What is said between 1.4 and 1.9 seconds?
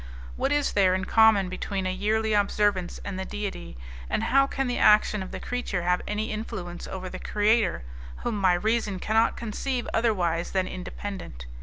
between